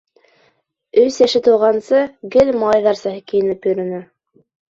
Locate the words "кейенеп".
3.33-3.71